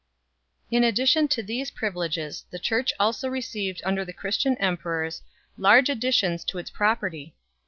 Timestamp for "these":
1.43-1.69